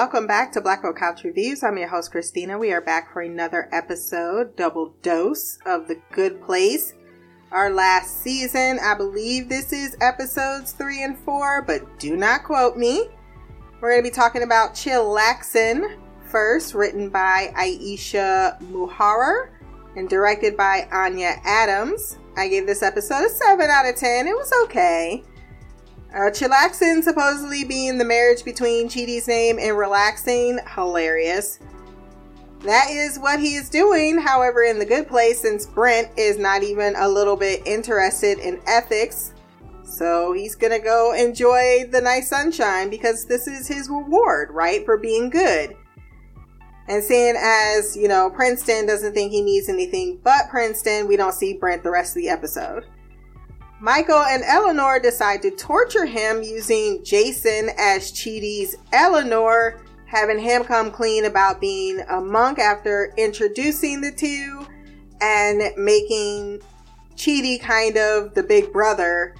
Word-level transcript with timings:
welcome 0.00 0.26
back 0.26 0.50
to 0.50 0.62
Black 0.62 0.80
Girl 0.80 0.94
Couch 0.94 1.24
Reviews. 1.24 1.62
I'm 1.62 1.76
your 1.76 1.86
host, 1.86 2.10
Christina. 2.10 2.56
We 2.56 2.72
are 2.72 2.80
back 2.80 3.12
for 3.12 3.20
another 3.20 3.68
episode, 3.70 4.56
double 4.56 4.94
dose 5.02 5.58
of 5.66 5.88
The 5.88 6.00
Good 6.10 6.40
Place. 6.40 6.94
Our 7.52 7.68
last 7.68 8.22
season, 8.22 8.78
I 8.82 8.94
believe 8.94 9.50
this 9.50 9.74
is 9.74 9.98
episodes 10.00 10.72
three 10.72 11.04
and 11.04 11.18
four, 11.18 11.60
but 11.60 11.98
do 11.98 12.16
not 12.16 12.44
quote 12.44 12.78
me. 12.78 13.10
We're 13.82 13.90
going 13.90 14.02
to 14.02 14.10
be 14.10 14.14
talking 14.14 14.42
about 14.42 14.72
Chillaxin 14.72 15.98
first, 16.24 16.72
written 16.72 17.10
by 17.10 17.52
Aisha 17.54 18.58
Muharrar 18.72 19.50
and 19.96 20.08
directed 20.08 20.56
by 20.56 20.88
Anya 20.90 21.34
Adams. 21.44 22.16
I 22.38 22.48
gave 22.48 22.66
this 22.66 22.82
episode 22.82 23.26
a 23.26 23.28
7 23.28 23.68
out 23.68 23.86
of 23.86 23.96
10. 23.96 24.26
It 24.26 24.34
was 24.34 24.50
okay. 24.64 25.22
Uh, 26.12 26.30
chillaxin 26.30 27.02
supposedly 27.04 27.64
being 27.64 27.96
the 27.96 28.04
marriage 28.04 28.44
between 28.44 28.88
Chidi's 28.88 29.28
name 29.28 29.58
and 29.60 29.78
relaxing, 29.78 30.58
hilarious. 30.74 31.60
That 32.60 32.90
is 32.90 33.18
what 33.18 33.38
he 33.38 33.54
is 33.54 33.70
doing, 33.70 34.18
however, 34.18 34.64
in 34.64 34.78
the 34.78 34.84
good 34.84 35.06
place, 35.06 35.40
since 35.40 35.66
Brent 35.66 36.10
is 36.18 36.36
not 36.36 36.62
even 36.62 36.94
a 36.96 37.08
little 37.08 37.36
bit 37.36 37.62
interested 37.64 38.38
in 38.40 38.60
ethics. 38.66 39.34
So 39.84 40.32
he's 40.32 40.56
gonna 40.56 40.80
go 40.80 41.14
enjoy 41.14 41.88
the 41.90 42.00
nice 42.00 42.28
sunshine 42.28 42.90
because 42.90 43.24
this 43.24 43.46
is 43.46 43.68
his 43.68 43.88
reward, 43.88 44.50
right, 44.50 44.84
for 44.84 44.96
being 44.96 45.30
good. 45.30 45.76
And 46.88 47.04
seeing 47.04 47.36
as, 47.38 47.96
you 47.96 48.08
know, 48.08 48.30
Princeton 48.30 48.84
doesn't 48.84 49.14
think 49.14 49.30
he 49.30 49.42
needs 49.42 49.68
anything 49.68 50.18
but 50.24 50.48
Princeton, 50.50 51.06
we 51.06 51.16
don't 51.16 51.34
see 51.34 51.54
Brent 51.54 51.84
the 51.84 51.90
rest 51.90 52.16
of 52.16 52.22
the 52.22 52.28
episode. 52.28 52.84
Michael 53.82 54.22
and 54.22 54.42
Eleanor 54.44 55.00
decide 55.00 55.40
to 55.40 55.50
torture 55.50 56.04
him 56.04 56.42
using 56.42 57.02
Jason 57.02 57.70
as 57.78 58.12
Chidi's 58.12 58.76
Eleanor, 58.92 59.80
having 60.04 60.38
him 60.38 60.64
come 60.64 60.90
clean 60.90 61.24
about 61.24 61.62
being 61.62 62.00
a 62.10 62.20
monk 62.20 62.58
after 62.58 63.14
introducing 63.16 64.02
the 64.02 64.12
two 64.12 64.66
and 65.22 65.62
making 65.78 66.60
Chidi 67.16 67.58
kind 67.58 67.96
of 67.96 68.34
the 68.34 68.42
big 68.42 68.70
brother 68.70 69.34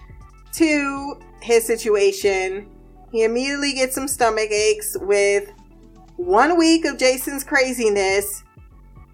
to 0.54 1.20
his 1.42 1.66
situation. 1.66 2.66
He 3.12 3.24
immediately 3.24 3.74
gets 3.74 3.94
some 3.94 4.08
stomach 4.08 4.50
aches 4.50 4.96
with 5.02 5.52
one 6.16 6.56
week 6.56 6.86
of 6.86 6.96
Jason's 6.96 7.44
craziness 7.44 8.42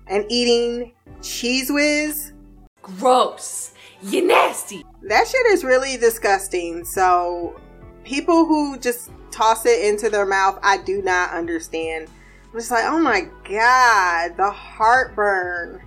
and 0.07 0.25
eating 0.29 0.93
Cheez 1.21 1.75
Whiz. 1.75 2.33
Gross. 2.81 3.76
You 4.03 4.27
nasty. 4.27 4.85
That 5.03 5.27
shit 5.27 5.47
is 5.47 5.65
really 5.65 5.97
disgusting. 5.97 6.85
So, 6.85 7.59
people 8.05 8.47
who 8.47 8.79
just 8.79 9.11
toss 9.31 9.67
it 9.67 9.85
into 9.85 10.11
their 10.11 10.27
mouth, 10.27 10.59
I 10.63 10.79
do 10.79 11.03
not 11.03 11.31
understand. 11.31 12.09
I'm 12.53 12.59
just 12.59 12.71
like, 12.71 12.85
oh 12.85 12.99
my 12.99 13.29
god, 13.49 14.37
the 14.37 14.51
heartburn. 14.51 15.83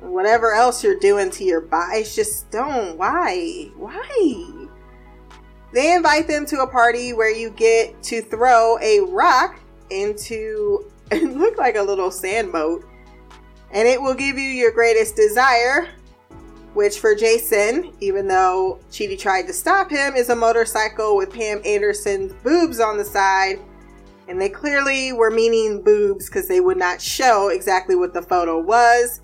Whatever 0.00 0.54
else 0.54 0.82
you're 0.82 0.98
doing 0.98 1.30
to 1.32 1.44
your 1.44 1.60
body, 1.60 1.98
it's 1.98 2.14
just 2.14 2.50
don't. 2.50 2.96
Why? 2.96 3.70
Why? 3.76 4.66
They 5.72 5.94
invite 5.94 6.26
them 6.26 6.46
to 6.46 6.62
a 6.62 6.66
party 6.66 7.12
where 7.12 7.30
you 7.30 7.50
get 7.50 8.02
to 8.04 8.22
throw 8.22 8.78
a 8.80 9.00
rock 9.00 9.60
into 9.90 10.90
it 11.10 11.36
look 11.36 11.58
like 11.58 11.76
a 11.76 11.82
little 11.82 12.10
sand 12.10 12.52
moat 12.52 12.84
and 13.72 13.86
it 13.86 14.00
will 14.00 14.14
give 14.14 14.38
you 14.38 14.48
your 14.48 14.70
greatest 14.70 15.16
desire 15.16 15.88
which 16.80 16.98
for 16.98 17.14
Jason, 17.14 17.92
even 18.00 18.26
though 18.26 18.80
Chidi 18.90 19.18
tried 19.18 19.46
to 19.48 19.52
stop 19.52 19.90
him, 19.90 20.14
is 20.16 20.30
a 20.30 20.34
motorcycle 20.34 21.14
with 21.14 21.30
Pam 21.30 21.60
Anderson's 21.62 22.32
boobs 22.42 22.80
on 22.80 22.96
the 22.96 23.04
side. 23.04 23.60
And 24.28 24.40
they 24.40 24.48
clearly 24.48 25.12
were 25.12 25.30
meaning 25.30 25.82
boobs 25.82 26.30
because 26.30 26.48
they 26.48 26.58
would 26.58 26.78
not 26.78 27.02
show 27.02 27.50
exactly 27.50 27.96
what 27.96 28.14
the 28.14 28.22
photo 28.22 28.58
was. 28.58 29.20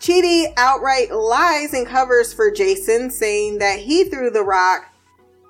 Chidi 0.00 0.46
outright 0.56 1.12
lies 1.12 1.72
and 1.72 1.86
covers 1.86 2.34
for 2.34 2.50
Jason, 2.50 3.12
saying 3.12 3.58
that 3.58 3.78
he 3.78 4.02
threw 4.02 4.28
the 4.28 4.42
rock. 4.42 4.92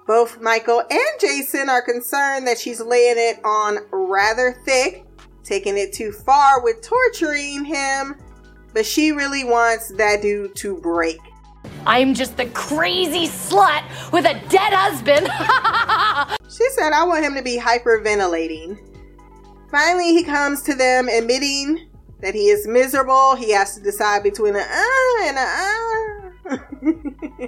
Both 0.06 0.38
Michael 0.42 0.82
and 0.90 1.18
Jason 1.18 1.70
are 1.70 1.80
concerned 1.80 2.46
that 2.46 2.58
she's 2.58 2.82
laying 2.82 3.16
it 3.16 3.42
on 3.42 3.78
rather 3.90 4.60
thick, 4.66 5.06
taking 5.44 5.78
it 5.78 5.94
too 5.94 6.12
far 6.12 6.62
with 6.62 6.82
torturing 6.82 7.64
him 7.64 8.16
but 8.72 8.86
she 8.86 9.12
really 9.12 9.44
wants 9.44 9.88
that 9.92 10.22
dude 10.22 10.54
to 10.56 10.76
break. 10.78 11.18
I'm 11.86 12.14
just 12.14 12.36
the 12.36 12.46
crazy 12.46 13.26
slut 13.26 13.82
with 14.12 14.24
a 14.24 14.34
dead 14.48 14.72
husband. 14.72 15.26
she 16.50 16.68
said, 16.70 16.92
I 16.92 17.04
want 17.04 17.24
him 17.24 17.34
to 17.34 17.42
be 17.42 17.58
hyperventilating. 17.58 18.78
Finally, 19.70 20.14
he 20.14 20.24
comes 20.24 20.62
to 20.62 20.74
them 20.74 21.08
admitting 21.08 21.88
that 22.20 22.34
he 22.34 22.48
is 22.48 22.66
miserable. 22.66 23.36
He 23.36 23.52
has 23.52 23.74
to 23.74 23.82
decide 23.82 24.22
between 24.22 24.56
an 24.56 24.62
uh 24.62 25.22
and 25.22 25.38
a 25.38 25.40
uh. 25.40 26.28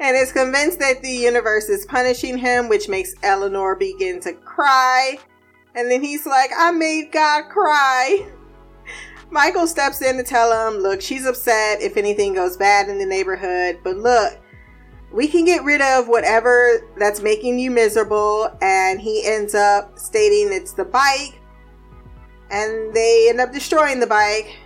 and 0.00 0.16
is 0.16 0.32
convinced 0.32 0.78
that 0.78 1.02
the 1.02 1.10
universe 1.10 1.68
is 1.68 1.84
punishing 1.86 2.38
him, 2.38 2.68
which 2.68 2.88
makes 2.88 3.14
Eleanor 3.22 3.74
begin 3.74 4.20
to 4.20 4.32
cry. 4.32 5.18
And 5.74 5.90
then 5.90 6.02
he's 6.02 6.24
like, 6.26 6.50
I 6.56 6.70
made 6.70 7.12
God 7.12 7.48
cry. 7.50 8.26
Michael 9.30 9.66
steps 9.66 10.02
in 10.02 10.16
to 10.16 10.22
tell 10.22 10.68
him, 10.68 10.80
look, 10.80 11.00
she's 11.00 11.26
upset 11.26 11.82
if 11.82 11.96
anything 11.96 12.34
goes 12.34 12.56
bad 12.56 12.88
in 12.88 12.98
the 12.98 13.06
neighborhood, 13.06 13.80
but 13.82 13.96
look, 13.96 14.38
we 15.12 15.28
can 15.28 15.44
get 15.44 15.64
rid 15.64 15.80
of 15.80 16.08
whatever 16.08 16.88
that's 16.98 17.20
making 17.20 17.58
you 17.58 17.70
miserable. 17.70 18.50
And 18.60 19.00
he 19.00 19.24
ends 19.26 19.54
up 19.54 19.98
stating 19.98 20.52
it's 20.52 20.72
the 20.72 20.84
bike, 20.84 21.40
and 22.50 22.92
they 22.94 23.28
end 23.28 23.40
up 23.40 23.52
destroying 23.52 24.00
the 24.00 24.06
bike. 24.06 24.56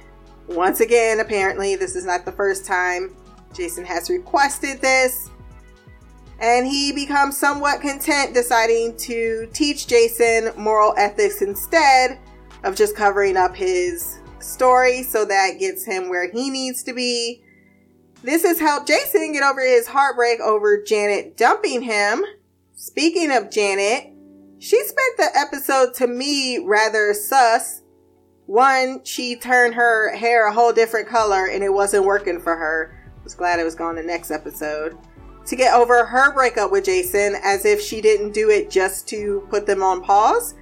Once 0.49 0.81
again, 0.81 1.21
apparently, 1.21 1.77
this 1.77 1.95
is 1.95 2.05
not 2.05 2.25
the 2.25 2.33
first 2.33 2.65
time 2.65 3.15
Jason 3.55 3.85
has 3.85 4.11
requested 4.11 4.81
this. 4.81 5.31
And 6.41 6.67
he 6.67 6.93
becomes 6.93 7.37
somewhat 7.37 7.83
content 7.83 8.33
deciding 8.33 8.97
to 8.99 9.49
teach 9.53 9.87
Jason 9.87 10.51
moral 10.57 10.95
ethics 10.97 11.43
instead 11.43 12.19
of 12.65 12.75
just 12.75 12.97
covering 12.97 13.37
up 13.37 13.55
his 13.55 14.20
story, 14.43 15.03
so 15.03 15.25
that 15.25 15.59
gets 15.59 15.85
him 15.85 16.09
where 16.09 16.31
he 16.31 16.51
needs 16.51 16.83
to 16.85 16.93
be. 16.93 17.43
This 18.23 18.45
has 18.45 18.61
helped 18.61 18.89
Jason 18.89 19.33
get 19.33 19.43
over 19.43 19.61
his 19.61 19.87
heartbreak 19.87 20.41
over 20.41 20.83
Janet 20.83 21.37
dumping 21.37 21.83
him. 21.83 22.25
Speaking 22.75 23.31
of 23.31 23.51
Janet, 23.51 24.13
she 24.59 24.83
spent 24.85 25.17
the 25.17 25.31
episode 25.35 25.95
to 25.95 26.07
me 26.07 26.59
rather 26.59 27.15
sus. 27.15 27.83
One, 28.45 29.03
she 29.05 29.37
turned 29.37 29.75
her 29.75 30.15
hair 30.15 30.49
a 30.49 30.53
whole 30.53 30.73
different 30.73 31.09
color 31.09 31.47
and 31.47 31.65
it 31.65 31.73
wasn't 31.73 32.05
working 32.05 32.41
for 32.41 32.57
her. 32.57 32.97
Was 33.25 33.35
glad 33.35 33.59
it 33.59 33.65
was 33.65 33.75
gone 33.75 33.97
the 33.97 34.03
next 34.03 34.31
episode. 34.31 34.99
To 35.47 35.57
get 35.57 35.75
over 35.75 36.05
her 36.05 36.33
breakup 36.35 36.71
with 36.71 36.85
Jason 36.85 37.37
as 37.43 37.65
if 37.65 37.81
she 37.81 38.01
didn't 38.01 38.33
do 38.33 38.51
it 38.51 38.71
just 38.71 39.09
to 39.09 39.47
put 39.51 39.67
them 39.67 39.83
on 39.83 40.03
pause. 40.03 40.55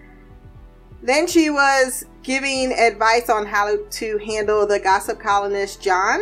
Then 1.02 1.26
she 1.26 1.50
was 1.50 2.04
giving 2.28 2.74
advice 2.74 3.30
on 3.30 3.46
how 3.46 3.74
to 3.88 4.18
handle 4.18 4.66
the 4.66 4.78
gossip 4.78 5.18
columnist 5.18 5.80
John. 5.80 6.20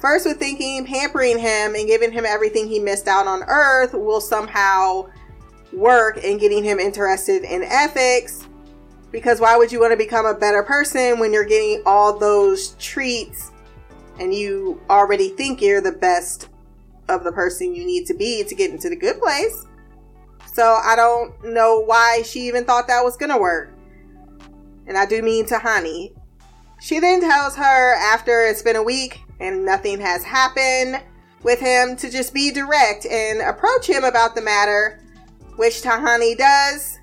First, 0.00 0.26
with 0.26 0.40
thinking 0.40 0.84
pampering 0.84 1.38
him 1.38 1.76
and 1.76 1.86
giving 1.86 2.10
him 2.10 2.24
everything 2.26 2.66
he 2.66 2.80
missed 2.80 3.06
out 3.06 3.28
on 3.28 3.44
Earth 3.44 3.94
will 3.94 4.20
somehow 4.20 5.08
work 5.72 6.18
in 6.18 6.36
getting 6.38 6.64
him 6.64 6.80
interested 6.80 7.44
in 7.44 7.62
ethics. 7.62 8.48
Because 9.12 9.40
why 9.40 9.56
would 9.56 9.70
you 9.70 9.78
want 9.78 9.92
to 9.92 9.96
become 9.96 10.26
a 10.26 10.34
better 10.34 10.64
person 10.64 11.20
when 11.20 11.32
you're 11.32 11.44
getting 11.44 11.80
all 11.86 12.18
those 12.18 12.74
treats 12.80 13.52
and 14.18 14.34
you 14.34 14.82
already 14.90 15.28
think 15.28 15.62
you're 15.62 15.80
the 15.80 15.92
best 15.92 16.48
of 17.08 17.22
the 17.22 17.30
person 17.30 17.72
you 17.72 17.86
need 17.86 18.04
to 18.06 18.14
be 18.14 18.42
to 18.42 18.54
get 18.56 18.72
into 18.72 18.88
the 18.88 18.96
good 18.96 19.20
place? 19.20 19.64
So 20.52 20.80
I 20.84 20.96
don't 20.96 21.52
know 21.52 21.84
why 21.84 22.22
she 22.26 22.48
even 22.48 22.64
thought 22.64 22.88
that 22.88 23.04
was 23.04 23.16
going 23.16 23.30
to 23.30 23.38
work 23.38 23.73
and 24.86 24.96
I 24.96 25.06
do 25.06 25.22
mean 25.22 25.46
Tahani. 25.46 26.14
She 26.80 27.00
then 27.00 27.20
tells 27.20 27.56
her 27.56 27.94
after 27.94 28.46
it's 28.46 28.62
been 28.62 28.76
a 28.76 28.82
week 28.82 29.22
and 29.40 29.64
nothing 29.64 30.00
has 30.00 30.22
happened 30.22 31.02
with 31.42 31.60
him 31.60 31.96
to 31.96 32.10
just 32.10 32.34
be 32.34 32.50
direct 32.50 33.06
and 33.06 33.40
approach 33.40 33.88
him 33.88 34.04
about 34.04 34.34
the 34.34 34.42
matter, 34.42 35.00
which 35.56 35.82
Tahani 35.82 36.36
does, 36.36 36.98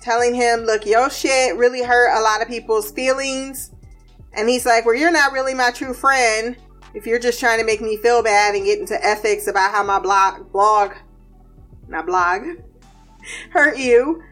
telling 0.00 0.34
him, 0.34 0.60
Look, 0.60 0.86
your 0.86 1.10
shit 1.10 1.56
really 1.56 1.82
hurt 1.82 2.16
a 2.16 2.22
lot 2.22 2.42
of 2.42 2.48
people's 2.48 2.90
feelings. 2.90 3.70
And 4.32 4.48
he's 4.48 4.66
like, 4.66 4.84
Well, 4.84 4.94
you're 4.94 5.10
not 5.10 5.32
really 5.32 5.54
my 5.54 5.70
true 5.70 5.94
friend 5.94 6.56
if 6.94 7.06
you're 7.06 7.18
just 7.18 7.40
trying 7.40 7.58
to 7.58 7.64
make 7.64 7.80
me 7.80 7.96
feel 7.98 8.22
bad 8.22 8.54
and 8.54 8.64
get 8.64 8.78
into 8.78 9.04
ethics 9.04 9.46
about 9.46 9.70
how 9.70 9.82
my 9.82 9.98
blog, 9.98 10.50
blog, 10.50 10.92
not 11.88 12.06
blog, 12.06 12.42
hurt 13.50 13.78
you. 13.78 14.22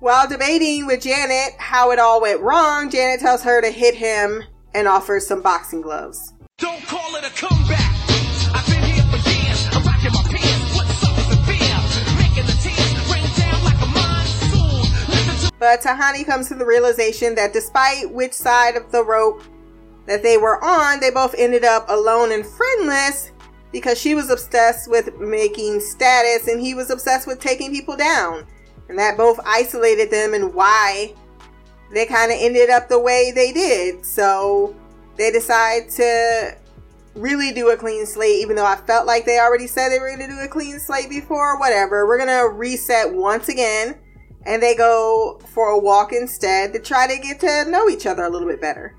While 0.00 0.28
debating 0.28 0.86
with 0.86 1.02
Janet 1.02 1.54
how 1.58 1.90
it 1.92 1.98
all 1.98 2.20
went 2.20 2.40
wrong, 2.40 2.90
Janet 2.90 3.20
tells 3.20 3.42
her 3.42 3.62
to 3.62 3.70
hit 3.70 3.94
him 3.94 4.42
and 4.74 4.88
offers 4.88 5.26
some 5.26 5.40
boxing 5.40 5.80
gloves. 5.80 6.34
Don't 6.58 6.82
call 6.82 7.14
it 7.16 7.24
a 7.24 7.30
comeback. 7.30 7.94
I've 8.52 8.66
been 8.66 8.82
here 8.82 9.04
for 9.04 9.30
years. 9.30 9.68
I'm 9.72 9.82
rocking 9.84 10.12
my 10.12 10.22
pants. 10.28 10.76
What's 10.76 11.04
up 11.04 11.16
with 11.16 11.30
the 11.30 11.36
beer? 11.46 11.78
Making 12.18 12.46
the 12.46 12.58
tears 12.60 13.12
rain 13.12 13.30
down 13.38 13.64
like 13.64 13.80
a 13.80 13.86
monsoon. 13.86 15.50
But 15.58 15.80
Tahani 15.80 16.26
comes 16.26 16.48
to 16.48 16.54
the 16.54 16.66
realization 16.66 17.36
that 17.36 17.52
despite 17.52 18.10
which 18.12 18.32
side 18.32 18.76
of 18.76 18.90
the 18.90 19.04
rope 19.04 19.42
that 20.06 20.22
they 20.22 20.36
were 20.36 20.62
on, 20.62 21.00
they 21.00 21.10
both 21.10 21.34
ended 21.38 21.64
up 21.64 21.88
alone 21.88 22.32
and 22.32 22.44
friendless 22.44 23.30
because 23.72 23.98
she 23.98 24.14
was 24.14 24.28
obsessed 24.28 24.90
with 24.90 25.14
making 25.18 25.80
status 25.80 26.48
and 26.48 26.60
he 26.60 26.74
was 26.74 26.90
obsessed 26.90 27.26
with 27.26 27.40
taking 27.40 27.70
people 27.70 27.96
down. 27.96 28.46
And 28.88 28.98
that 28.98 29.16
both 29.16 29.40
isolated 29.46 30.10
them 30.10 30.34
and 30.34 30.52
why 30.54 31.14
they 31.92 32.06
kind 32.06 32.30
of 32.30 32.38
ended 32.40 32.70
up 32.70 32.88
the 32.88 32.98
way 32.98 33.32
they 33.34 33.52
did. 33.52 34.04
So 34.04 34.74
they 35.16 35.30
decide 35.30 35.88
to 35.90 36.56
really 37.14 37.52
do 37.52 37.70
a 37.70 37.76
clean 37.76 38.04
slate, 38.06 38.40
even 38.40 38.56
though 38.56 38.66
I 38.66 38.76
felt 38.76 39.06
like 39.06 39.24
they 39.24 39.38
already 39.38 39.66
said 39.66 39.88
they 39.88 39.98
were 39.98 40.08
going 40.08 40.28
to 40.28 40.34
do 40.34 40.40
a 40.40 40.48
clean 40.48 40.78
slate 40.78 41.08
before. 41.08 41.58
Whatever. 41.58 42.06
We're 42.06 42.18
going 42.18 42.28
to 42.28 42.48
reset 42.54 43.12
once 43.12 43.48
again. 43.48 43.98
And 44.46 44.62
they 44.62 44.74
go 44.74 45.40
for 45.54 45.70
a 45.70 45.78
walk 45.78 46.12
instead 46.12 46.74
to 46.74 46.78
try 46.78 47.06
to 47.06 47.18
get 47.18 47.40
to 47.40 47.70
know 47.70 47.88
each 47.88 48.04
other 48.04 48.24
a 48.24 48.28
little 48.28 48.48
bit 48.48 48.60
better. 48.60 48.94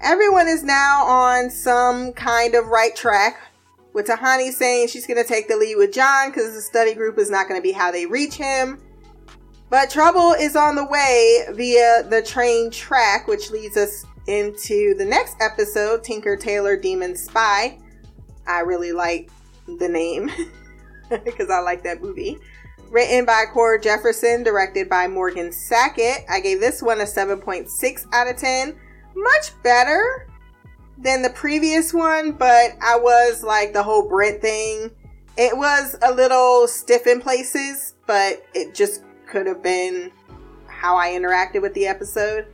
Everyone 0.00 0.48
is 0.48 0.64
now 0.64 1.04
on 1.04 1.50
some 1.50 2.12
kind 2.14 2.54
of 2.54 2.66
right 2.66 2.96
track, 2.96 3.38
with 3.92 4.06
Tahani 4.06 4.52
saying 4.52 4.88
she's 4.88 5.06
going 5.06 5.22
to 5.22 5.28
take 5.28 5.48
the 5.48 5.56
lead 5.56 5.76
with 5.76 5.92
John 5.92 6.30
because 6.30 6.54
the 6.54 6.60
study 6.60 6.94
group 6.94 7.18
is 7.18 7.30
not 7.30 7.48
going 7.48 7.60
to 7.60 7.62
be 7.62 7.72
how 7.72 7.90
they 7.90 8.06
reach 8.06 8.34
him. 8.34 8.80
But 9.70 9.90
trouble 9.90 10.32
is 10.32 10.54
on 10.54 10.76
the 10.76 10.84
way 10.84 11.46
via 11.52 12.02
the 12.08 12.22
train 12.22 12.70
track, 12.70 13.26
which 13.26 13.50
leads 13.50 13.76
us 13.76 14.04
into 14.26 14.94
the 14.94 15.04
next 15.04 15.36
episode 15.40 16.04
Tinker 16.04 16.36
Tailor 16.36 16.76
Demon 16.76 17.16
Spy. 17.16 17.78
I 18.46 18.60
really 18.60 18.92
like 18.92 19.30
the 19.78 19.88
name 19.88 20.30
because 21.24 21.50
I 21.50 21.60
like 21.60 21.82
that 21.84 22.02
movie. 22.02 22.38
Written 22.90 23.24
by 23.24 23.44
Cord 23.50 23.82
Jefferson, 23.82 24.42
directed 24.42 24.88
by 24.88 25.08
Morgan 25.08 25.50
Sackett. 25.50 26.26
I 26.28 26.40
gave 26.40 26.60
this 26.60 26.82
one 26.82 27.00
a 27.00 27.04
7.6 27.04 28.06
out 28.12 28.28
of 28.28 28.36
10. 28.36 28.76
Much 29.14 29.62
better 29.62 30.28
than 31.02 31.22
the 31.22 31.30
previous 31.30 31.92
one, 31.92 32.32
but 32.32 32.70
I 32.80 32.96
was 32.96 33.42
like 33.42 33.72
the 33.72 33.82
whole 33.82 34.08
Brent 34.08 34.40
thing. 34.40 34.90
It 35.36 35.56
was 35.56 35.96
a 36.02 36.12
little 36.12 36.68
stiff 36.68 37.06
in 37.06 37.20
places, 37.20 37.94
but 38.06 38.44
it 38.54 38.74
just 38.74 39.02
could 39.26 39.46
have 39.46 39.62
been 39.62 40.12
how 40.66 40.96
I 40.96 41.10
interacted 41.10 41.62
with 41.62 41.74
the 41.74 41.86
episode. 41.86 42.46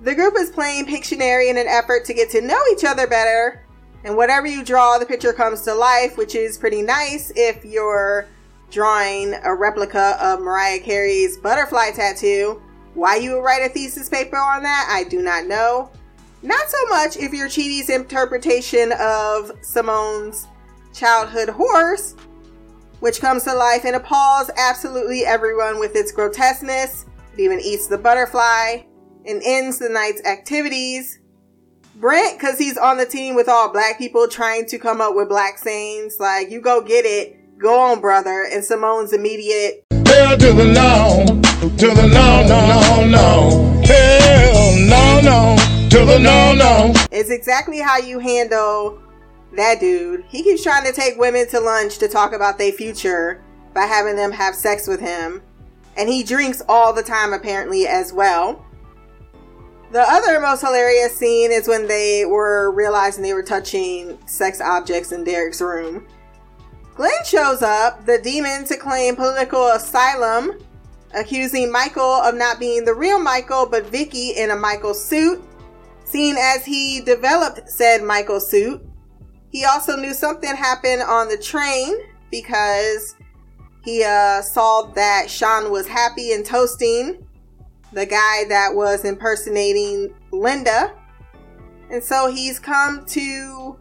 The 0.00 0.14
group 0.14 0.34
is 0.38 0.50
playing 0.50 0.86
Pictionary 0.86 1.50
in 1.50 1.58
an 1.58 1.66
effort 1.68 2.04
to 2.06 2.14
get 2.14 2.30
to 2.30 2.40
know 2.40 2.60
each 2.72 2.84
other 2.84 3.06
better. 3.06 3.64
And 4.04 4.16
whatever 4.16 4.46
you 4.46 4.64
draw, 4.64 4.98
the 4.98 5.06
picture 5.06 5.32
comes 5.32 5.62
to 5.62 5.74
life, 5.74 6.16
which 6.16 6.34
is 6.34 6.58
pretty 6.58 6.82
nice 6.82 7.30
if 7.36 7.64
you're 7.64 8.26
drawing 8.70 9.34
a 9.44 9.54
replica 9.54 10.16
of 10.20 10.40
Mariah 10.40 10.80
Carey's 10.80 11.36
butterfly 11.36 11.90
tattoo. 11.92 12.60
Why 12.94 13.16
you 13.16 13.34
would 13.34 13.44
write 13.44 13.62
a 13.62 13.68
thesis 13.68 14.08
paper 14.08 14.36
on 14.36 14.62
that, 14.64 14.88
I 14.90 15.04
do 15.08 15.22
not 15.22 15.46
know. 15.46 15.90
Not 16.42 16.68
so 16.68 16.86
much 16.88 17.16
if 17.16 17.32
you're 17.32 17.48
Chidi's 17.48 17.88
interpretation 17.88 18.92
of 18.98 19.52
Simone's 19.60 20.48
childhood 20.92 21.48
horse, 21.48 22.16
which 22.98 23.20
comes 23.20 23.44
to 23.44 23.54
life 23.54 23.84
and 23.84 23.94
appalls 23.94 24.50
absolutely 24.56 25.24
everyone 25.24 25.78
with 25.78 25.94
its 25.94 26.10
grotesqueness. 26.10 27.06
It 27.34 27.40
even 27.40 27.60
eats 27.60 27.86
the 27.86 27.96
butterfly 27.96 28.82
and 29.24 29.40
ends 29.44 29.78
the 29.78 29.88
night's 29.88 30.24
activities. 30.24 31.20
Brent, 31.96 32.38
because 32.38 32.58
he's 32.58 32.76
on 32.76 32.96
the 32.96 33.06
team 33.06 33.36
with 33.36 33.48
all 33.48 33.72
black 33.72 33.98
people 33.98 34.26
trying 34.26 34.66
to 34.66 34.78
come 34.78 35.00
up 35.00 35.14
with 35.14 35.28
black 35.28 35.58
sayings 35.58 36.16
like, 36.18 36.50
you 36.50 36.60
go 36.60 36.80
get 36.80 37.04
it, 37.04 37.58
go 37.58 37.78
on, 37.78 38.00
brother. 38.00 38.46
And 38.50 38.64
Simone's 38.64 39.12
immediate, 39.12 39.84
Hell 39.90 40.36
to 40.36 40.52
the 40.52 40.64
no, 40.64 41.24
to 41.78 41.86
the 41.94 42.06
no, 42.08 42.46
no, 42.46 42.66
no, 42.66 43.06
no. 43.06 43.82
Hell 43.84 44.76
no, 44.88 45.20
no, 45.22 45.56
to 45.92 46.06
the 46.06 46.18
no, 46.18 46.54
no. 46.54 46.94
is 47.10 47.30
exactly 47.30 47.78
how 47.78 47.98
you 47.98 48.18
handle 48.18 48.98
that 49.54 49.78
dude. 49.78 50.24
He 50.26 50.42
keeps 50.42 50.62
trying 50.62 50.86
to 50.86 50.92
take 50.92 51.18
women 51.18 51.46
to 51.48 51.60
lunch 51.60 51.98
to 51.98 52.08
talk 52.08 52.32
about 52.32 52.56
their 52.56 52.72
future 52.72 53.44
by 53.74 53.82
having 53.82 54.16
them 54.16 54.32
have 54.32 54.54
sex 54.54 54.88
with 54.88 55.00
him. 55.00 55.42
And 55.98 56.08
he 56.08 56.22
drinks 56.22 56.62
all 56.66 56.94
the 56.94 57.02
time, 57.02 57.34
apparently, 57.34 57.86
as 57.86 58.10
well. 58.10 58.64
The 59.90 60.00
other 60.00 60.40
most 60.40 60.62
hilarious 60.62 61.14
scene 61.14 61.52
is 61.52 61.68
when 61.68 61.86
they 61.86 62.24
were 62.24 62.70
realizing 62.70 63.22
they 63.22 63.34
were 63.34 63.42
touching 63.42 64.18
sex 64.26 64.62
objects 64.62 65.12
in 65.12 65.24
Derek's 65.24 65.60
room. 65.60 66.06
Glenn 66.94 67.12
shows 67.26 67.60
up, 67.60 68.06
the 68.06 68.16
demon, 68.16 68.64
to 68.64 68.78
claim 68.78 69.14
political 69.14 69.68
asylum, 69.68 70.58
accusing 71.14 71.70
Michael 71.70 72.02
of 72.02 72.34
not 72.34 72.58
being 72.58 72.86
the 72.86 72.94
real 72.94 73.20
Michael, 73.20 73.66
but 73.66 73.84
Vicky 73.88 74.30
in 74.30 74.52
a 74.52 74.56
Michael 74.56 74.94
suit, 74.94 75.44
seeing 76.12 76.36
as 76.38 76.64
he 76.64 77.00
developed 77.00 77.68
said 77.68 78.02
Michael 78.02 78.38
suit. 78.38 78.82
He 79.50 79.64
also 79.64 79.96
knew 79.96 80.12
something 80.12 80.54
happened 80.54 81.02
on 81.02 81.28
the 81.28 81.38
train 81.38 81.98
because 82.30 83.16
he 83.82 84.04
uh, 84.04 84.42
saw 84.42 84.82
that 84.94 85.30
Shawn 85.30 85.70
was 85.70 85.88
happy 85.88 86.32
and 86.32 86.44
toasting 86.44 87.26
the 87.92 88.06
guy 88.06 88.44
that 88.48 88.74
was 88.74 89.04
impersonating 89.04 90.14
Linda. 90.30 90.94
And 91.90 92.02
so 92.02 92.30
he's 92.30 92.58
come 92.58 93.04
to 93.06 93.78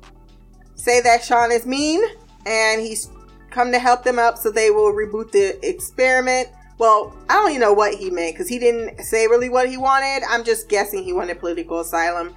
say 0.75 1.01
that 1.01 1.23
Shawn 1.23 1.51
is 1.51 1.65
mean 1.65 2.01
and 2.45 2.81
he's 2.81 3.09
come 3.49 3.71
to 3.71 3.79
help 3.79 4.03
them 4.03 4.17
up 4.17 4.37
so 4.37 4.49
they 4.49 4.71
will 4.71 4.93
reboot 4.93 5.31
the 5.31 5.59
experiment. 5.67 6.49
Well, 6.81 7.15
I 7.29 7.33
don't 7.35 7.49
even 7.51 7.61
know 7.61 7.73
what 7.73 7.93
he 7.93 8.09
meant 8.09 8.33
because 8.33 8.49
he 8.49 8.57
didn't 8.57 9.03
say 9.03 9.27
really 9.27 9.49
what 9.49 9.69
he 9.69 9.77
wanted. 9.77 10.23
I'm 10.27 10.43
just 10.43 10.67
guessing 10.67 11.03
he 11.03 11.13
wanted 11.13 11.39
political 11.39 11.79
asylum. 11.79 12.33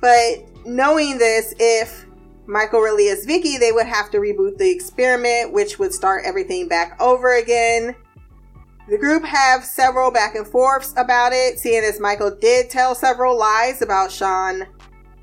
But 0.00 0.46
knowing 0.64 1.18
this, 1.18 1.54
if 1.58 2.06
Michael 2.46 2.78
really 2.78 3.08
is 3.08 3.24
Vicky, 3.24 3.58
they 3.58 3.72
would 3.72 3.88
have 3.88 4.12
to 4.12 4.18
reboot 4.18 4.58
the 4.58 4.70
experiment, 4.70 5.52
which 5.52 5.76
would 5.80 5.92
start 5.92 6.22
everything 6.24 6.68
back 6.68 6.96
over 7.00 7.36
again. 7.36 7.96
The 8.88 8.96
group 8.96 9.24
have 9.24 9.64
several 9.64 10.12
back 10.12 10.36
and 10.36 10.46
forths 10.46 10.94
about 10.96 11.32
it, 11.32 11.58
seeing 11.58 11.82
as 11.82 11.98
Michael 11.98 12.30
did 12.30 12.70
tell 12.70 12.94
several 12.94 13.36
lies 13.36 13.82
about 13.82 14.12
Shawn 14.12 14.68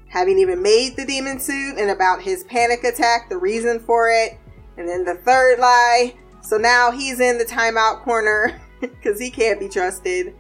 having 0.10 0.38
even 0.38 0.62
made 0.62 0.98
the 0.98 1.06
demon 1.06 1.40
suit 1.40 1.78
and 1.78 1.90
about 1.90 2.22
his 2.22 2.44
panic 2.44 2.84
attack, 2.84 3.30
the 3.30 3.38
reason 3.38 3.80
for 3.80 4.10
it, 4.10 4.38
and 4.75 4.89
then 4.89 5.06
the 5.06 5.15
third 5.15 5.58
lie. 5.58 6.15
So 6.46 6.58
now 6.58 6.92
he's 6.92 7.20
in 7.20 7.40
the 7.40 7.46
timeout 7.46 8.02
corner 8.02 8.62
because 8.80 9.20
he 9.20 9.32
can't 9.32 9.60
be 9.60 9.68
trusted. 9.68 10.36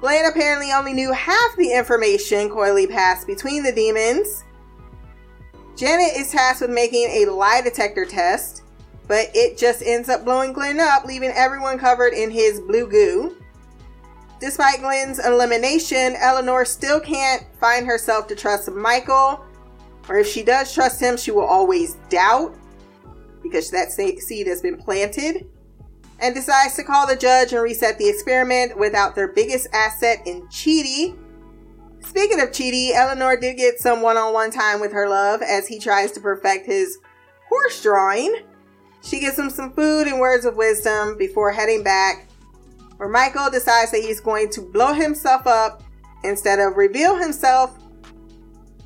Glenn 0.00 0.26
apparently 0.26 0.70
only 0.72 0.92
knew 0.92 1.12
half 1.12 1.56
the 1.56 1.72
information 1.72 2.50
Coily 2.50 2.90
passed 2.90 3.26
between 3.26 3.62
the 3.62 3.72
demons. 3.72 4.44
Janet 5.76 6.16
is 6.16 6.30
tasked 6.30 6.60
with 6.60 6.70
making 6.70 7.06
a 7.08 7.26
lie 7.26 7.62
detector 7.62 8.04
test, 8.04 8.64
but 9.08 9.28
it 9.32 9.56
just 9.56 9.82
ends 9.82 10.10
up 10.10 10.24
blowing 10.24 10.52
Glenn 10.52 10.78
up, 10.78 11.06
leaving 11.06 11.30
everyone 11.30 11.78
covered 11.78 12.12
in 12.12 12.30
his 12.30 12.60
blue 12.60 12.86
goo. 12.86 13.36
Despite 14.40 14.80
Glenn's 14.80 15.24
elimination, 15.24 16.16
Eleanor 16.18 16.64
still 16.64 17.00
can't 17.00 17.44
find 17.60 17.86
herself 17.86 18.26
to 18.26 18.36
trust 18.36 18.70
Michael, 18.70 19.42
or 20.08 20.18
if 20.18 20.26
she 20.26 20.42
does 20.42 20.74
trust 20.74 21.00
him, 21.00 21.16
she 21.16 21.30
will 21.30 21.46
always 21.46 21.94
doubt 22.10 22.54
because 23.52 23.70
that 23.70 23.92
seed 23.92 24.46
has 24.46 24.62
been 24.62 24.78
planted, 24.78 25.46
and 26.20 26.34
decides 26.34 26.74
to 26.76 26.82
call 26.82 27.06
the 27.06 27.16
judge 27.16 27.52
and 27.52 27.62
reset 27.62 27.98
the 27.98 28.08
experiment 28.08 28.78
without 28.78 29.14
their 29.14 29.28
biggest 29.28 29.68
asset 29.72 30.18
in 30.26 30.42
Chidi. 30.48 31.18
Speaking 32.00 32.40
of 32.40 32.48
Chidi, 32.48 32.92
Eleanor 32.94 33.36
did 33.36 33.56
get 33.56 33.78
some 33.78 34.00
one 34.00 34.16
on 34.16 34.32
one 34.32 34.50
time 34.50 34.80
with 34.80 34.92
her 34.92 35.08
love 35.08 35.42
as 35.42 35.68
he 35.68 35.78
tries 35.78 36.12
to 36.12 36.20
perfect 36.20 36.66
his 36.66 36.98
horse 37.48 37.82
drawing. 37.82 38.42
She 39.02 39.20
gives 39.20 39.38
him 39.38 39.50
some 39.50 39.72
food 39.72 40.06
and 40.06 40.18
words 40.18 40.44
of 40.44 40.56
wisdom 40.56 41.18
before 41.18 41.52
heading 41.52 41.82
back, 41.82 42.28
where 42.96 43.08
Michael 43.08 43.50
decides 43.50 43.90
that 43.90 44.00
he's 44.00 44.20
going 44.20 44.48
to 44.50 44.62
blow 44.62 44.94
himself 44.94 45.46
up 45.46 45.82
instead 46.24 46.58
of 46.58 46.76
reveal 46.76 47.16
himself. 47.16 47.78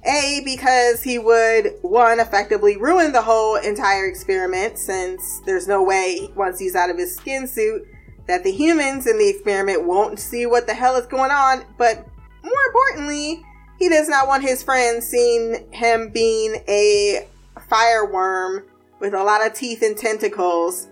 A, 0.07 0.41
because 0.45 1.03
he 1.03 1.19
would, 1.19 1.75
one, 1.83 2.21
effectively 2.21 2.77
ruin 2.77 3.13
the 3.13 3.23
whole 3.23 3.57
entire 3.57 4.07
experiment 4.07 4.79
since 4.79 5.41
there's 5.45 5.67
no 5.67 5.83
way, 5.83 6.31
once 6.37 6.59
he's 6.59 6.77
out 6.77 6.91
of 6.91 6.99
his 6.99 7.15
skin 7.15 7.47
suit, 7.47 7.87
that 8.27 8.45
the 8.45 8.53
humans 8.53 9.07
in 9.07 9.19
the 9.19 9.29
experiment 9.29 9.85
won't 9.85 10.19
see 10.19 10.47
what 10.47 10.67
the 10.67 10.75
hell 10.75 10.97
is 10.97 11.07
going 11.07 11.31
on. 11.31 11.65
But 11.79 12.07
more 12.43 12.63
importantly, 12.69 13.43
he 13.79 13.89
does 13.89 14.09
not 14.09 14.27
want 14.27 14.43
his 14.43 14.63
friends 14.63 15.07
seeing 15.07 15.71
him 15.73 16.11
being 16.11 16.63
a 16.69 17.29
fireworm 17.69 18.65
with 19.01 19.15
a 19.15 19.23
lot 19.23 19.47
of 19.47 19.55
teeth 19.55 19.83
and 19.83 19.97
tentacles. 19.97 20.89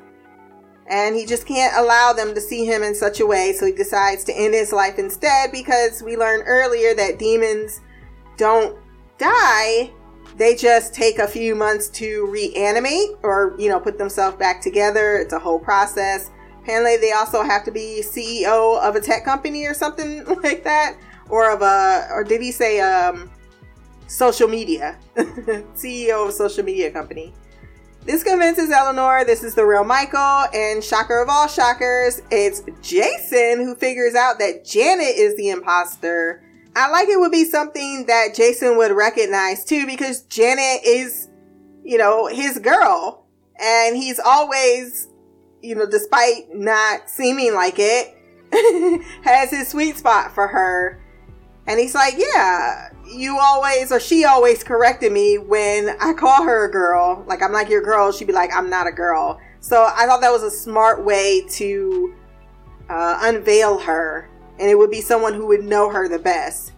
And 0.87 1.17
he 1.17 1.25
just 1.25 1.47
can't 1.47 1.75
allow 1.77 2.13
them 2.13 2.35
to 2.35 2.41
see 2.41 2.67
him 2.67 2.83
in 2.83 2.95
such 2.95 3.21
a 3.21 3.27
way, 3.27 3.55
so 3.55 3.65
he 3.67 3.73
decides 3.73 4.23
to 4.25 4.37
end 4.37 4.53
his 4.53 4.73
life 4.73 4.99
instead 4.99 5.51
because 5.51 6.03
we 6.03 6.17
learned 6.17 6.45
earlier 6.47 6.95
that 6.95 7.19
demons 7.19 7.81
don't 8.37 8.77
die. 9.19 9.91
They 10.37 10.57
just 10.57 10.95
take 10.95 11.19
a 11.19 11.29
few 11.29 11.55
months 11.55 11.89
to 11.91 12.27
reanimate 12.27 13.11
or, 13.23 13.55
you 13.59 13.69
know, 13.69 13.79
put 13.79 13.99
themselves 13.99 14.37
back 14.37 14.61
together. 14.61 15.17
It's 15.17 15.33
a 15.33 15.39
whole 15.39 15.61
process. 15.61 16.31
Apparently, 16.63 16.97
they 16.97 17.13
also 17.13 17.43
have 17.43 17.65
to 17.65 17.71
be 17.71 18.03
CEO 18.03 18.81
of 18.81 18.97
a 18.97 19.01
tech 19.01 19.25
company 19.25 19.67
or 19.67 19.75
something 19.75 20.25
like 20.43 20.65
that, 20.65 20.97
or 21.29 21.51
of 21.51 21.63
a, 21.63 22.09
or 22.11 22.25
did 22.25 22.41
he 22.41 22.51
say 22.51 22.81
um, 22.81 23.31
social 24.07 24.49
media? 24.49 24.99
CEO 25.17 26.23
of 26.23 26.31
a 26.31 26.33
social 26.33 26.65
media 26.65 26.91
company. 26.91 27.35
This 28.05 28.23
convinces 28.23 28.71
Eleanor 28.71 29.25
this 29.25 29.43
is 29.43 29.55
the 29.55 29.65
real 29.65 29.85
Michael, 29.85 30.47
and 30.53 30.85
shocker 30.85 31.23
of 31.23 31.29
all 31.31 31.49
shockers, 31.49 32.21
it's 32.31 32.63
Jason 32.83 33.65
who 33.65 33.75
figures 33.75 34.15
out 34.15 34.39
that 34.41 34.65
Janet 34.65 35.17
is 35.17 35.37
the 35.37 35.49
imposter. 35.49 36.44
I 36.77 36.91
like 36.91 37.09
it 37.09 37.19
would 37.19 37.33
be 37.33 37.45
something 37.45 38.07
that 38.07 38.35
Jason 38.35 38.77
would 38.77 38.93
recognize 38.93 39.65
too, 39.65 39.87
because 39.87 40.23
Janet 40.23 40.81
is, 40.85 41.29
you 41.85 41.99
know, 41.99 42.27
his 42.27 42.59
girl, 42.59 43.27
and 43.61 43.97
he's 43.97 44.19
always, 44.19 45.09
you 45.63 45.75
know, 45.75 45.89
despite 45.89 46.53
not 46.53 47.09
seeming 47.09 47.55
like 47.55 47.77
it, 47.79 48.17
has 49.23 49.51
his 49.51 49.69
sweet 49.69 49.97
spot 49.97 50.35
for 50.35 50.49
her. 50.49 51.01
And 51.67 51.81
he's 51.81 51.95
like, 51.95 52.15
yeah, 52.19 52.91
you 53.07 53.39
always, 53.41 53.91
or 53.91 53.99
she 53.99 54.25
always 54.25 54.63
corrected 54.63 55.13
me 55.13 55.39
when 55.39 55.97
I 56.01 56.13
call 56.13 56.43
her 56.43 56.67
a 56.67 56.71
girl. 56.71 57.25
Like, 57.27 57.43
I'm 57.43 57.53
like 57.53 57.71
your 57.71 57.83
girl. 57.83 58.13
She'd 58.13 58.27
be 58.27 58.33
like, 58.33 58.51
I'm 58.55 58.69
not 58.69 58.87
a 58.87 58.93
girl. 58.93 59.41
So 59.61 59.89
I 59.97 60.07
thought 60.07 60.21
that 60.21 60.31
was 60.31 60.43
a 60.43 60.51
smart 60.51 61.05
way 61.05 61.47
to 61.53 62.15
uh, 62.91 63.19
unveil 63.23 63.79
her. 63.79 64.29
And 64.59 64.69
it 64.69 64.77
would 64.77 64.91
be 64.91 65.01
someone 65.01 65.35
who 65.35 65.47
would 65.47 65.65
know 65.65 65.91
her 65.91 66.09
the 66.09 66.19
best. 66.19 66.73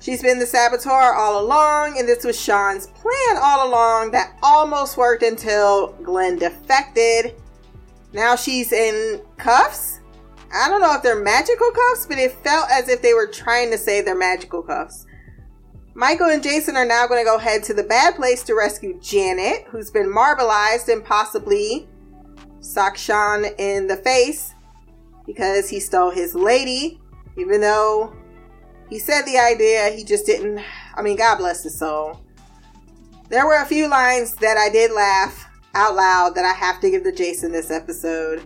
She's 0.00 0.22
been 0.22 0.38
the 0.38 0.46
saboteur 0.46 1.14
all 1.14 1.42
along, 1.44 1.98
and 1.98 2.08
this 2.08 2.24
was 2.24 2.40
Shawn's 2.40 2.86
plan 2.88 3.36
all 3.40 3.68
along 3.68 4.12
that 4.12 4.36
almost 4.42 4.96
worked 4.96 5.22
until 5.22 5.88
Glenn 6.02 6.38
defected. 6.38 7.34
Now 8.12 8.34
she's 8.34 8.72
in 8.72 9.22
cuffs 9.36 10.00
I 10.52 10.68
don't 10.68 10.80
know 10.80 10.94
if 10.94 11.02
they're 11.02 11.20
magical 11.20 11.70
cuffs, 11.70 12.06
but 12.06 12.18
it 12.18 12.32
felt 12.42 12.68
as 12.70 12.88
if 12.88 13.02
they 13.02 13.14
were 13.14 13.28
trying 13.28 13.70
to 13.70 13.78
say 13.78 14.00
they're 14.00 14.16
magical 14.16 14.62
cuffs. 14.62 15.06
Michael 15.94 16.30
and 16.30 16.42
Jason 16.42 16.76
are 16.76 16.86
now 16.86 17.06
going 17.06 17.20
to 17.20 17.28
go 17.28 17.38
head 17.38 17.62
to 17.64 17.74
the 17.74 17.84
bad 17.84 18.16
place 18.16 18.42
to 18.44 18.54
rescue 18.54 18.98
Janet, 19.00 19.66
who's 19.68 19.90
been 19.90 20.12
marbleized 20.12 20.88
and 20.88 21.04
possibly 21.04 21.88
sock 22.60 22.96
Sean 22.96 23.44
in 23.58 23.86
the 23.86 23.96
face 23.96 24.54
because 25.32 25.68
he 25.68 25.78
stole 25.78 26.10
his 26.10 26.34
lady, 26.34 27.00
even 27.38 27.60
though 27.60 28.12
he 28.88 28.98
said 28.98 29.22
the 29.22 29.38
idea, 29.38 29.90
he 29.90 30.02
just 30.02 30.26
didn't. 30.26 30.60
I 30.96 31.02
mean, 31.02 31.16
God 31.16 31.38
bless 31.38 31.62
his 31.62 31.78
soul. 31.78 32.20
There 33.28 33.46
were 33.46 33.62
a 33.62 33.64
few 33.64 33.88
lines 33.88 34.34
that 34.36 34.56
I 34.56 34.68
did 34.70 34.90
laugh 34.90 35.48
out 35.74 35.94
loud 35.94 36.34
that 36.34 36.44
I 36.44 36.52
have 36.52 36.80
to 36.80 36.90
give 36.90 37.04
to 37.04 37.12
Jason 37.12 37.52
this 37.52 37.70
episode. 37.70 38.44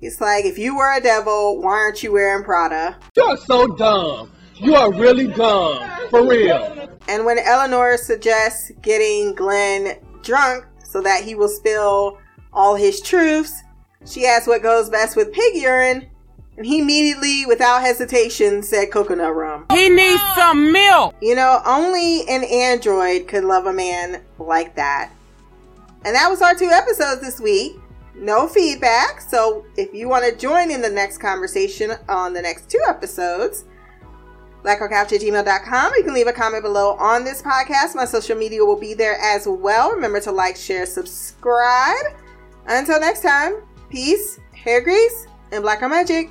It's 0.00 0.20
like, 0.20 0.44
if 0.44 0.58
you 0.58 0.76
were 0.76 0.96
a 0.96 1.00
devil, 1.00 1.62
why 1.62 1.74
aren't 1.74 2.02
you 2.02 2.12
wearing 2.12 2.42
Prada? 2.42 2.98
You're 3.16 3.36
so 3.36 3.68
dumb. 3.68 4.32
You 4.56 4.74
are 4.74 4.92
really 4.92 5.28
dumb. 5.28 5.88
For 6.10 6.26
real. 6.26 6.88
And 7.06 7.24
when 7.24 7.38
Eleanor 7.38 7.96
suggests 7.96 8.72
getting 8.82 9.36
Glenn 9.36 9.98
drunk 10.22 10.64
so 10.82 11.00
that 11.02 11.22
he 11.22 11.36
will 11.36 11.48
spill 11.48 12.18
all 12.52 12.74
his 12.74 13.00
truths, 13.00 13.62
she 14.06 14.26
asked 14.26 14.46
what 14.46 14.62
goes 14.62 14.90
best 14.90 15.16
with 15.16 15.32
pig 15.32 15.56
urine. 15.56 16.08
And 16.56 16.64
he 16.64 16.80
immediately, 16.80 17.46
without 17.46 17.80
hesitation, 17.80 18.62
said 18.62 18.92
coconut 18.92 19.34
rum. 19.34 19.66
He 19.72 19.88
needs 19.88 20.22
some 20.36 20.70
milk. 20.70 21.16
You 21.20 21.34
know, 21.34 21.60
only 21.66 22.20
an 22.28 22.44
android 22.44 23.26
could 23.26 23.42
love 23.42 23.66
a 23.66 23.72
man 23.72 24.22
like 24.38 24.76
that. 24.76 25.10
And 26.04 26.14
that 26.14 26.28
was 26.28 26.42
our 26.42 26.54
two 26.54 26.68
episodes 26.68 27.20
this 27.22 27.40
week 27.40 27.74
no 28.14 28.46
feedback. 28.48 29.20
So 29.20 29.64
if 29.76 29.92
you 29.92 30.08
want 30.08 30.24
to 30.24 30.36
join 30.36 30.70
in 30.70 30.80
the 30.80 30.90
next 30.90 31.18
conversation 31.18 31.92
on 32.08 32.32
the 32.32 32.42
next 32.42 32.70
two 32.70 32.80
episodes, 32.86 33.64
blackgirlcouch 34.62 35.12
at 35.12 35.20
gmail.com. 35.20 35.92
You 35.96 36.04
can 36.04 36.14
leave 36.14 36.26
a 36.26 36.32
comment 36.32 36.62
below 36.62 36.96
on 36.96 37.24
this 37.24 37.42
podcast. 37.42 37.94
My 37.94 38.04
social 38.04 38.36
media 38.36 38.64
will 38.64 38.78
be 38.78 38.94
there 38.94 39.18
as 39.20 39.46
well. 39.46 39.92
Remember 39.92 40.20
to 40.20 40.32
like, 40.32 40.56
share, 40.56 40.86
subscribe. 40.86 42.16
Until 42.66 42.98
next 43.00 43.20
time, 43.20 43.62
peace, 43.94 44.40
hair 44.52 44.80
grease, 44.80 45.28
and 45.52 45.62
black 45.62 45.80
magic. 45.82 46.28